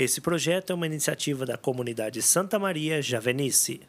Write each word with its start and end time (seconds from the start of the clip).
Esse 0.00 0.18
projeto 0.18 0.70
é 0.70 0.74
uma 0.74 0.86
iniciativa 0.86 1.44
da 1.44 1.58
comunidade 1.58 2.22
Santa 2.22 2.58
Maria 2.58 3.02
Javenice. 3.02 3.82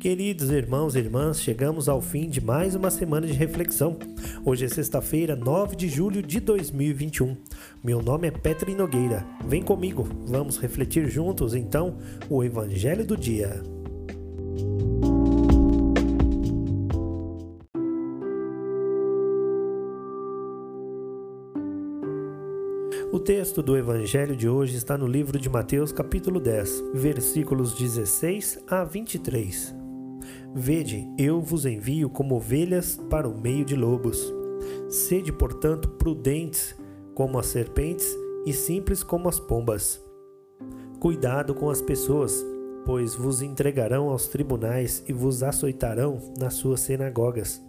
Queridos 0.00 0.48
irmãos 0.48 0.96
e 0.96 0.98
irmãs, 0.98 1.42
chegamos 1.42 1.90
ao 1.90 2.00
fim 2.00 2.26
de 2.26 2.42
mais 2.42 2.74
uma 2.74 2.90
semana 2.90 3.26
de 3.26 3.34
reflexão. 3.34 3.98
Hoje 4.42 4.64
é 4.64 4.68
sexta-feira, 4.68 5.36
9 5.36 5.76
de 5.76 5.90
julho 5.90 6.22
de 6.22 6.40
2021. 6.40 7.36
Meu 7.84 8.00
nome 8.00 8.28
é 8.28 8.30
Petri 8.30 8.74
Nogueira. 8.74 9.26
Vem 9.44 9.62
comigo, 9.62 10.08
vamos 10.24 10.56
refletir 10.56 11.06
juntos 11.10 11.54
então 11.54 11.98
o 12.30 12.42
Evangelho 12.42 13.04
do 13.04 13.14
Dia. 13.14 13.62
O 23.12 23.18
texto 23.18 23.60
do 23.60 23.76
Evangelho 23.76 24.36
de 24.36 24.48
hoje 24.48 24.76
está 24.76 24.96
no 24.96 25.04
livro 25.04 25.36
de 25.36 25.48
Mateus, 25.48 25.90
capítulo 25.90 26.38
10, 26.38 26.92
versículos 26.94 27.74
16 27.74 28.60
a 28.68 28.84
23. 28.84 29.74
Vede, 30.54 31.12
eu 31.18 31.40
vos 31.40 31.66
envio 31.66 32.08
como 32.08 32.36
ovelhas 32.36 33.00
para 33.10 33.28
o 33.28 33.36
meio 33.36 33.64
de 33.64 33.74
lobos. 33.74 34.32
Sede, 34.88 35.32
portanto, 35.32 35.88
prudentes 35.88 36.76
como 37.12 37.36
as 37.36 37.46
serpentes 37.46 38.06
e 38.46 38.52
simples 38.52 39.02
como 39.02 39.28
as 39.28 39.40
pombas. 39.40 40.00
Cuidado 41.00 41.52
com 41.52 41.68
as 41.68 41.82
pessoas, 41.82 42.46
pois 42.86 43.16
vos 43.16 43.42
entregarão 43.42 44.08
aos 44.08 44.28
tribunais 44.28 45.02
e 45.08 45.12
vos 45.12 45.42
açoitarão 45.42 46.32
nas 46.38 46.54
suas 46.54 46.78
sinagogas. 46.78 47.60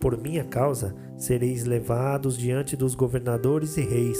Por 0.00 0.16
minha 0.16 0.44
causa 0.44 0.96
sereis 1.18 1.66
levados 1.66 2.38
diante 2.38 2.74
dos 2.74 2.94
governadores 2.94 3.76
e 3.76 3.82
reis, 3.82 4.18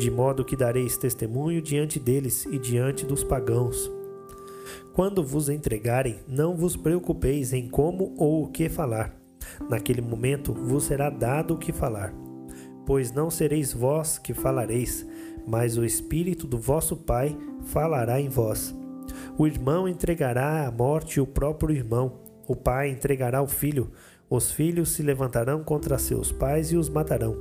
de 0.00 0.10
modo 0.10 0.46
que 0.46 0.56
dareis 0.56 0.96
testemunho 0.96 1.60
diante 1.60 2.00
deles 2.00 2.46
e 2.46 2.58
diante 2.58 3.04
dos 3.04 3.22
pagãos. 3.22 3.90
Quando 4.94 5.22
vos 5.22 5.50
entregarem, 5.50 6.20
não 6.26 6.56
vos 6.56 6.74
preocupeis 6.74 7.52
em 7.52 7.68
como 7.68 8.14
ou 8.16 8.44
o 8.44 8.48
que 8.48 8.70
falar. 8.70 9.14
Naquele 9.68 10.00
momento 10.00 10.54
vos 10.54 10.84
será 10.84 11.10
dado 11.10 11.52
o 11.52 11.58
que 11.58 11.70
falar. 11.70 12.14
Pois 12.86 13.12
não 13.12 13.30
sereis 13.30 13.74
vós 13.74 14.18
que 14.18 14.32
falareis, 14.32 15.06
mas 15.46 15.76
o 15.76 15.84
Espírito 15.84 16.46
do 16.46 16.56
vosso 16.56 16.96
Pai 16.96 17.36
falará 17.66 18.18
em 18.18 18.30
vós. 18.30 18.74
O 19.36 19.46
irmão 19.46 19.86
entregará 19.86 20.66
à 20.66 20.70
morte 20.70 21.20
o 21.20 21.26
próprio 21.26 21.76
irmão, 21.76 22.20
o 22.48 22.56
pai 22.56 22.88
entregará 22.88 23.42
o 23.42 23.46
filho, 23.46 23.90
os 24.30 24.52
filhos 24.52 24.90
se 24.90 25.02
levantarão 25.02 25.64
contra 25.64 25.98
seus 25.98 26.30
pais 26.30 26.70
e 26.70 26.76
os 26.76 26.88
matarão. 26.88 27.36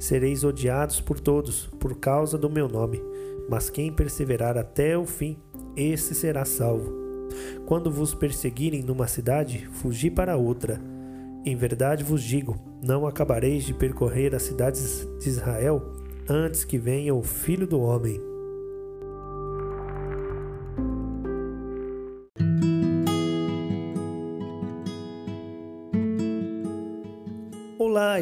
Sereis 0.00 0.42
odiados 0.42 1.00
por 1.00 1.20
todos, 1.20 1.68
por 1.78 1.96
causa 2.00 2.36
do 2.36 2.50
meu 2.50 2.68
nome, 2.68 3.00
mas 3.48 3.70
quem 3.70 3.92
perseverar 3.92 4.58
até 4.58 4.98
o 4.98 5.06
fim, 5.06 5.38
esse 5.76 6.16
será 6.16 6.44
salvo. 6.44 6.92
Quando 7.64 7.90
vos 7.90 8.12
perseguirem 8.12 8.82
numa 8.82 9.06
cidade, 9.06 9.68
fugi 9.72 10.10
para 10.10 10.36
outra. 10.36 10.80
Em 11.44 11.54
verdade 11.54 12.02
vos 12.02 12.22
digo: 12.22 12.56
não 12.82 13.06
acabareis 13.06 13.64
de 13.64 13.72
percorrer 13.72 14.34
as 14.34 14.42
cidades 14.42 15.08
de 15.20 15.28
Israel 15.28 15.80
antes 16.28 16.64
que 16.64 16.76
venha 16.76 17.14
o 17.14 17.22
Filho 17.22 17.66
do 17.66 17.80
Homem. 17.80 18.31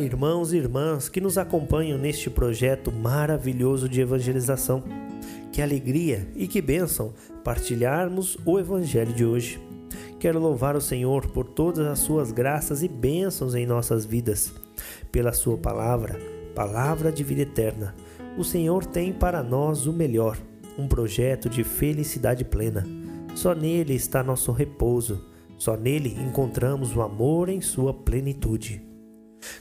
Olá, 0.01 0.07
irmãos 0.07 0.53
e 0.55 0.57
irmãs 0.57 1.11
que 1.11 1.21
nos 1.21 1.37
acompanham 1.37 1.99
neste 1.99 2.31
projeto 2.31 2.91
maravilhoso 2.91 3.87
de 3.87 4.01
evangelização. 4.01 4.83
Que 5.53 5.61
alegria 5.61 6.27
e 6.35 6.49
que 6.49 6.63
bênção 6.63 7.13
partilharmos 7.45 8.39
o 8.47 8.59
Evangelho 8.59 9.13
de 9.13 9.27
hoje. 9.27 9.61
Quero 10.19 10.41
louvar 10.41 10.75
o 10.75 10.81
Senhor 10.81 11.27
por 11.33 11.45
todas 11.45 11.87
as 11.87 11.99
suas 11.99 12.33
graças 12.33 12.83
e 12.83 12.89
bênçãos 12.89 13.55
em 13.55 13.67
nossas 13.67 14.07
vidas, 14.07 14.55
pela 15.13 15.35
Sua 15.35 15.59
palavra, 15.59 16.19
palavra 16.55 17.13
de 17.13 17.23
vida 17.23 17.43
eterna. 17.43 17.95
O 18.39 18.43
Senhor 18.43 18.87
tem 18.87 19.13
para 19.13 19.43
nós 19.43 19.87
o 19.87 19.93
melhor, 19.93 20.39
um 20.79 20.89
projeto 20.89 21.47
de 21.51 21.63
felicidade 21.63 22.43
plena. 22.43 22.87
Só 23.35 23.55
nele 23.55 23.93
está 23.93 24.23
nosso 24.23 24.51
repouso, 24.51 25.27
só 25.59 25.77
nele 25.77 26.17
encontramos 26.27 26.97
o 26.97 27.03
amor 27.03 27.51
em 27.51 27.61
sua 27.61 27.93
plenitude. 27.93 28.90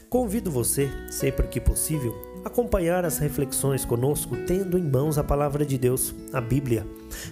Convido 0.08 0.50
você, 0.50 0.90
sempre 1.10 1.46
que 1.46 1.60
possível, 1.60 2.14
acompanhar 2.44 3.04
as 3.04 3.18
reflexões 3.18 3.84
conosco, 3.84 4.36
tendo 4.46 4.78
em 4.78 4.82
mãos 4.82 5.18
a 5.18 5.24
palavra 5.24 5.64
de 5.64 5.78
Deus, 5.78 6.14
a 6.32 6.40
Bíblia. 6.40 6.86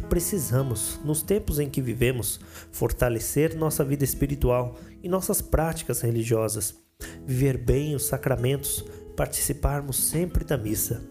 Precisamos, 0.09 0.98
nos 1.04 1.22
tempos 1.22 1.58
em 1.58 1.69
que 1.69 1.82
vivemos, 1.82 2.41
fortalecer 2.70 3.56
nossa 3.56 3.84
vida 3.84 4.04
espiritual 4.04 4.76
e 5.03 5.08
nossas 5.08 5.41
práticas 5.41 6.00
religiosas, 6.00 6.75
viver 7.26 7.58
bem 7.58 7.94
os 7.94 8.06
sacramentos, 8.06 8.84
participarmos 9.16 9.97
sempre 9.97 10.44
da 10.44 10.56
missa, 10.56 11.03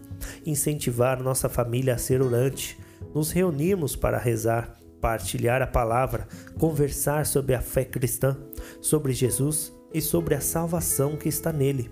incentivar 0.44 1.22
nossa 1.22 1.48
família 1.48 1.94
a 1.94 1.98
ser 1.98 2.22
orante, 2.22 2.78
nos 3.14 3.30
reunirmos 3.30 3.94
para 3.94 4.18
rezar, 4.18 4.76
partilhar 5.00 5.62
a 5.62 5.66
palavra, 5.66 6.26
conversar 6.58 7.26
sobre 7.26 7.54
a 7.54 7.60
fé 7.60 7.84
cristã, 7.84 8.36
sobre 8.80 9.12
Jesus 9.12 9.77
e 9.92 10.00
sobre 10.00 10.34
a 10.34 10.40
salvação 10.40 11.16
que 11.16 11.28
está 11.28 11.52
nele. 11.52 11.90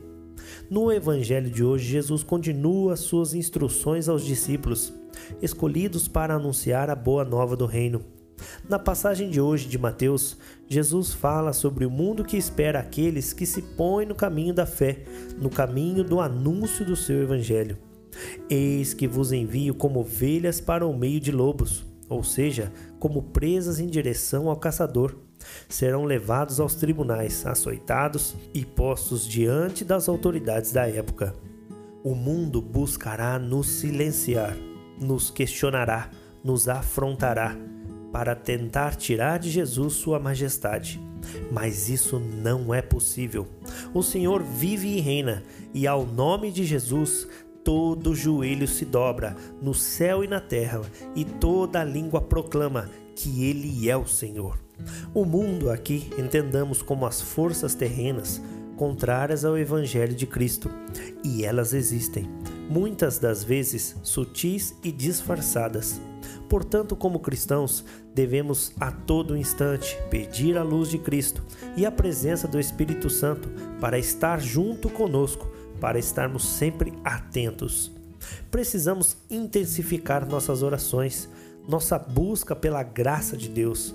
No 0.70 0.92
Evangelho 0.92 1.50
de 1.50 1.64
hoje, 1.64 1.90
Jesus 1.90 2.22
continua 2.22 2.96
suas 2.96 3.34
instruções 3.34 4.08
aos 4.08 4.24
discípulos, 4.24 4.92
escolhidos 5.40 6.08
para 6.08 6.34
anunciar 6.34 6.90
a 6.90 6.94
boa 6.94 7.24
nova 7.24 7.56
do 7.56 7.66
reino. 7.66 8.04
Na 8.68 8.78
passagem 8.78 9.30
de 9.30 9.40
hoje 9.40 9.66
de 9.66 9.78
Mateus, 9.78 10.36
Jesus 10.68 11.12
fala 11.12 11.52
sobre 11.52 11.86
o 11.86 11.90
mundo 11.90 12.24
que 12.24 12.36
espera 12.36 12.80
aqueles 12.80 13.32
que 13.32 13.46
se 13.46 13.62
põem 13.62 14.06
no 14.06 14.14
caminho 14.14 14.52
da 14.52 14.66
fé, 14.66 15.04
no 15.38 15.48
caminho 15.48 16.04
do 16.04 16.20
anúncio 16.20 16.84
do 16.84 16.94
seu 16.94 17.22
Evangelho. 17.22 17.78
Eis 18.48 18.92
que 18.92 19.06
vos 19.06 19.32
envio 19.32 19.74
como 19.74 20.00
ovelhas 20.00 20.60
para 20.60 20.86
o 20.86 20.96
meio 20.96 21.20
de 21.20 21.32
lobos, 21.32 21.84
ou 22.08 22.22
seja, 22.22 22.72
como 22.98 23.22
presas 23.22 23.80
em 23.80 23.86
direção 23.86 24.48
ao 24.48 24.56
caçador 24.56 25.16
serão 25.68 26.04
levados 26.04 26.60
aos 26.60 26.74
tribunais, 26.74 27.44
açoitados 27.46 28.34
e 28.54 28.64
postos 28.64 29.26
diante 29.26 29.84
das 29.84 30.08
autoridades 30.08 30.72
da 30.72 30.88
época. 30.88 31.34
O 32.04 32.14
mundo 32.14 32.60
buscará 32.62 33.38
nos 33.38 33.66
silenciar, 33.66 34.56
nos 35.00 35.30
questionará, 35.30 36.10
nos 36.44 36.68
afrontará, 36.68 37.56
para 38.12 38.34
tentar 38.34 38.94
tirar 38.94 39.38
de 39.38 39.50
Jesus 39.50 39.94
sua 39.94 40.18
majestade. 40.18 41.00
Mas 41.50 41.88
isso 41.88 42.18
não 42.18 42.72
é 42.72 42.80
possível. 42.80 43.46
O 43.92 44.02
Senhor 44.02 44.42
vive 44.42 44.88
e 44.88 45.00
reina, 45.00 45.42
e 45.74 45.86
ao 45.86 46.06
nome 46.06 46.50
de 46.52 46.64
Jesus 46.64 47.28
todo 47.66 48.14
joelho 48.14 48.68
se 48.68 48.84
dobra, 48.84 49.34
no 49.60 49.74
céu 49.74 50.22
e 50.22 50.28
na 50.28 50.38
terra, 50.38 50.82
e 51.16 51.24
toda 51.24 51.82
língua 51.82 52.20
proclama 52.20 52.88
que 53.16 53.44
Ele 53.44 53.90
é 53.90 53.96
o 53.96 54.06
Senhor. 54.06 54.56
O 55.12 55.24
mundo 55.24 55.68
aqui 55.68 56.08
entendamos 56.16 56.80
como 56.80 57.04
as 57.04 57.20
forças 57.20 57.74
terrenas 57.74 58.40
contrárias 58.76 59.44
ao 59.44 59.58
Evangelho 59.58 60.14
de 60.14 60.28
Cristo, 60.28 60.70
e 61.24 61.44
elas 61.44 61.74
existem, 61.74 62.30
muitas 62.70 63.18
das 63.18 63.42
vezes 63.42 63.96
sutis 64.04 64.76
e 64.84 64.92
disfarçadas. 64.92 66.00
Portanto, 66.48 66.94
como 66.94 67.18
cristãos, 67.18 67.84
devemos 68.14 68.72
a 68.78 68.92
todo 68.92 69.36
instante 69.36 69.98
pedir 70.08 70.56
a 70.56 70.62
luz 70.62 70.88
de 70.88 70.98
Cristo 70.98 71.42
e 71.76 71.84
a 71.84 71.90
presença 71.90 72.46
do 72.46 72.60
Espírito 72.60 73.10
Santo 73.10 73.48
para 73.80 73.98
estar 73.98 74.40
junto 74.40 74.88
conosco, 74.88 75.50
para 75.80 75.98
estarmos 75.98 76.46
sempre 76.46 76.92
atentos. 77.04 77.90
Precisamos 78.50 79.16
intensificar 79.30 80.28
nossas 80.28 80.62
orações, 80.62 81.28
nossa 81.68 81.98
busca 81.98 82.54
pela 82.54 82.82
graça 82.82 83.36
de 83.36 83.48
Deus 83.48 83.94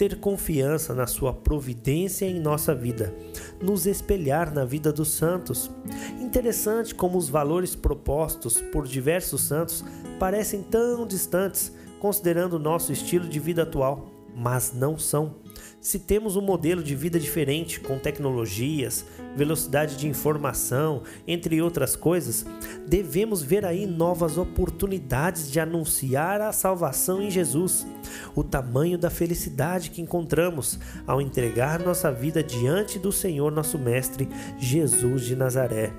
ter 0.00 0.18
confiança 0.18 0.94
na 0.94 1.06
Sua 1.06 1.30
providência 1.30 2.24
em 2.24 2.40
nossa 2.40 2.74
vida, 2.74 3.14
nos 3.60 3.84
espelhar 3.84 4.50
na 4.50 4.64
vida 4.64 4.90
dos 4.90 5.10
santos. 5.10 5.70
Interessante 6.18 6.94
como 6.94 7.18
os 7.18 7.28
valores 7.28 7.76
propostos 7.76 8.62
por 8.72 8.86
diversos 8.86 9.42
santos 9.42 9.84
parecem 10.18 10.62
tão 10.62 11.06
distantes, 11.06 11.70
considerando 11.98 12.58
nosso 12.58 12.90
estilo 12.94 13.28
de 13.28 13.38
vida 13.38 13.64
atual, 13.64 14.08
mas 14.34 14.72
não 14.72 14.98
são. 14.98 15.34
Se 15.80 15.98
temos 15.98 16.36
um 16.36 16.42
modelo 16.42 16.82
de 16.82 16.94
vida 16.94 17.18
diferente, 17.18 17.80
com 17.80 17.98
tecnologias, 17.98 19.02
velocidade 19.34 19.96
de 19.96 20.06
informação, 20.06 21.02
entre 21.26 21.62
outras 21.62 21.96
coisas, 21.96 22.44
devemos 22.86 23.42
ver 23.42 23.64
aí 23.64 23.86
novas 23.86 24.36
oportunidades 24.36 25.50
de 25.50 25.58
anunciar 25.58 26.42
a 26.42 26.52
salvação 26.52 27.22
em 27.22 27.30
Jesus. 27.30 27.86
O 28.34 28.44
tamanho 28.44 28.98
da 28.98 29.08
felicidade 29.08 29.90
que 29.90 30.02
encontramos 30.02 30.78
ao 31.06 31.18
entregar 31.18 31.80
nossa 31.80 32.12
vida 32.12 32.42
diante 32.42 32.98
do 32.98 33.10
Senhor, 33.10 33.50
nosso 33.50 33.78
Mestre, 33.78 34.28
Jesus 34.58 35.22
de 35.22 35.34
Nazaré. 35.34 35.94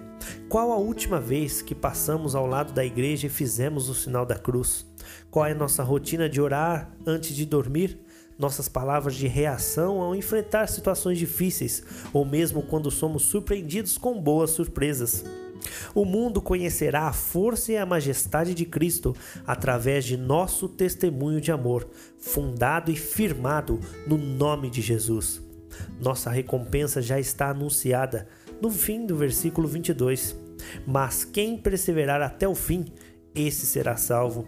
Qual 0.48 0.72
a 0.72 0.77
última 0.77 1.19
vez 1.19 1.63
que 1.63 1.74
passamos 1.74 2.36
ao 2.36 2.45
lado 2.45 2.72
da 2.72 2.86
igreja 2.86 3.25
e 3.25 3.31
fizemos 3.31 3.89
o 3.89 3.95
sinal 3.95 4.27
da 4.27 4.36
cruz? 4.36 4.86
Qual 5.31 5.44
é 5.44 5.54
a 5.54 5.56
nossa 5.56 5.81
rotina 5.81 6.30
de 6.30 6.39
orar 6.39 6.92
antes 7.04 7.36
de 7.36 7.48
dormir? 7.48 8.00
Nossas 8.38 8.68
palavras 8.68 9.16
de 9.16 9.28
reação 9.28 10.01
ao 10.01 10.16
enfrentar 10.16 10.68
situações 10.68 11.18
difíceis 11.18 11.83
ou 12.12 12.25
mesmo 12.25 12.62
quando 12.62 12.89
somos 12.89 13.24
surpreendidos 13.24 13.98
com 13.98 14.19
boas 14.19 14.51
surpresas? 14.51 15.24
O 15.94 16.06
mundo 16.06 16.42
conhecerá 16.42 17.07
a 17.07 17.13
força 17.13 17.72
e 17.72 17.78
a 17.78 17.86
majestade 17.86 18.54
de 18.54 18.66
Cristo 18.66 19.16
através 19.45 20.06
de 20.06 20.18
nosso 20.18 20.68
testemunho 20.68 21.39
de 21.39 21.51
amor, 21.51 21.88
fundado 22.18 22.92
e 22.92 22.95
firmado 22.95 23.80
no 24.07 24.18
nome 24.18 24.69
de 24.69 24.81
Jesus. 24.81 25.42
Nossa 26.00 26.30
recompensa 26.30 27.01
já 27.01 27.19
está 27.19 27.50
anunciada 27.50 28.27
no 28.62 28.69
fim 28.69 29.06
do 29.06 29.16
versículo 29.16 29.68
22. 29.68 30.36
Mas 30.86 31.24
quem 31.24 31.57
perseverar 31.57 32.22
até 32.22 32.48
o 32.48 32.56
fim, 32.56 32.86
esse 33.34 33.66
será 33.66 33.98
salvo. 33.98 34.45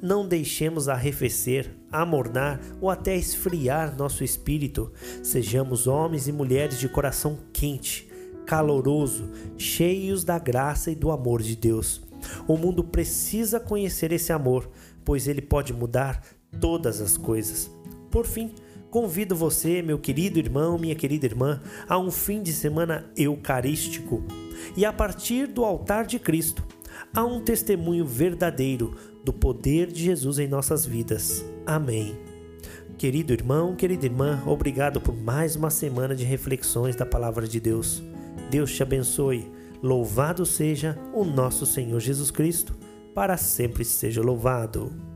Não 0.00 0.26
deixemos 0.26 0.88
arrefecer, 0.88 1.70
amornar 1.90 2.60
ou 2.80 2.90
até 2.90 3.16
esfriar 3.16 3.96
nosso 3.96 4.24
espírito. 4.24 4.92
Sejamos 5.22 5.86
homens 5.86 6.28
e 6.28 6.32
mulheres 6.32 6.78
de 6.78 6.88
coração 6.88 7.38
quente, 7.52 8.08
caloroso, 8.46 9.30
cheios 9.56 10.24
da 10.24 10.38
graça 10.38 10.90
e 10.90 10.94
do 10.94 11.10
amor 11.10 11.42
de 11.42 11.56
Deus. 11.56 12.02
O 12.46 12.56
mundo 12.56 12.84
precisa 12.84 13.58
conhecer 13.58 14.12
esse 14.12 14.32
amor, 14.32 14.68
pois 15.04 15.26
ele 15.26 15.42
pode 15.42 15.72
mudar 15.72 16.22
todas 16.60 17.00
as 17.00 17.16
coisas. 17.16 17.70
Por 18.10 18.26
fim, 18.26 18.54
convido 18.90 19.34
você, 19.34 19.82
meu 19.82 19.98
querido 19.98 20.38
irmão, 20.38 20.78
minha 20.78 20.94
querida 20.94 21.26
irmã, 21.26 21.60
a 21.88 21.98
um 21.98 22.10
fim 22.10 22.42
de 22.42 22.52
semana 22.52 23.10
eucarístico 23.16 24.22
e 24.76 24.84
a 24.84 24.92
partir 24.92 25.46
do 25.46 25.64
altar 25.64 26.06
de 26.06 26.18
Cristo, 26.18 26.64
a 27.14 27.24
um 27.24 27.40
testemunho 27.40 28.06
verdadeiro 28.06 28.96
do 29.24 29.32
poder 29.32 29.88
de 29.88 30.02
Jesus 30.02 30.38
em 30.38 30.48
nossas 30.48 30.84
vidas. 30.84 31.44
Amém. 31.66 32.16
Querido 32.98 33.32
irmão, 33.32 33.74
querida 33.74 34.06
irmã, 34.06 34.42
obrigado 34.46 35.00
por 35.00 35.16
mais 35.16 35.56
uma 35.56 35.70
semana 35.70 36.14
de 36.14 36.24
reflexões 36.24 36.94
da 36.94 37.04
palavra 37.04 37.48
de 37.48 37.58
Deus. 37.58 38.02
Deus 38.50 38.72
te 38.72 38.82
abençoe. 38.82 39.50
Louvado 39.82 40.46
seja 40.46 40.96
o 41.12 41.24
nosso 41.24 41.66
Senhor 41.66 41.98
Jesus 41.98 42.30
Cristo, 42.30 42.76
para 43.12 43.36
sempre 43.36 43.84
seja 43.84 44.22
louvado. 44.22 45.11